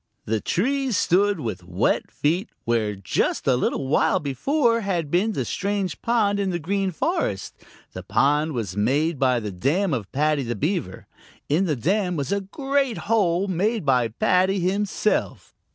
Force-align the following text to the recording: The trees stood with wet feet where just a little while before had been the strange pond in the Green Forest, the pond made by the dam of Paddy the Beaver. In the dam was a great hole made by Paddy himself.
The 0.25 0.41
trees 0.41 0.97
stood 0.97 1.39
with 1.39 1.63
wet 1.63 2.09
feet 2.09 2.49
where 2.65 2.95
just 2.95 3.45
a 3.45 3.55
little 3.55 3.87
while 3.87 4.19
before 4.19 4.81
had 4.81 5.11
been 5.11 5.33
the 5.33 5.45
strange 5.45 6.01
pond 6.01 6.39
in 6.39 6.49
the 6.49 6.57
Green 6.57 6.89
Forest, 6.89 7.53
the 7.93 8.01
pond 8.01 8.55
made 8.77 9.19
by 9.19 9.39
the 9.39 9.51
dam 9.51 9.93
of 9.93 10.11
Paddy 10.11 10.41
the 10.41 10.55
Beaver. 10.55 11.05
In 11.49 11.65
the 11.65 11.75
dam 11.75 12.15
was 12.15 12.31
a 12.31 12.41
great 12.41 12.97
hole 12.97 13.47
made 13.47 13.85
by 13.85 14.07
Paddy 14.07 14.59
himself. 14.59 15.53